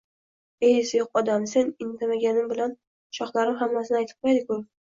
[0.69, 2.75] —Ey, esi yo‘q odam, men indamaganim bilan
[3.19, 4.63] shoxlarim hammasini aytib qo‘yadi-ku!